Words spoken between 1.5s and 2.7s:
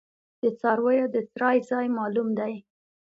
ځای معلوم دی؟